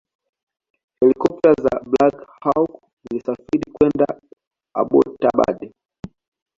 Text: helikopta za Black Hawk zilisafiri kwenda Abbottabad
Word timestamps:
helikopta 1.01 1.51
za 1.63 1.79
Black 1.91 2.17
Hawk 2.43 2.71
zilisafiri 3.03 3.71
kwenda 3.77 4.05
Abbottabad 4.79 5.59